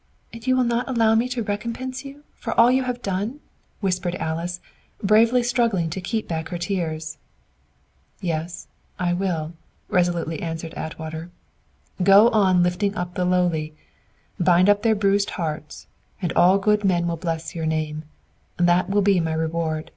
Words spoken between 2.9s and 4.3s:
done?" whispered